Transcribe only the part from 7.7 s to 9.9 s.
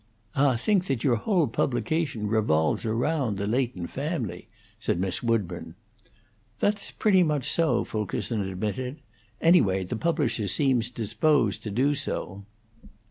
Fulkerson admitted. "Anyhow,